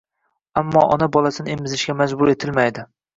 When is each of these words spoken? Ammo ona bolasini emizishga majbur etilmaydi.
Ammo 0.61 0.85
ona 0.95 1.07
bolasini 1.17 1.53
emizishga 1.57 1.97
majbur 1.99 2.33
etilmaydi. 2.33 2.87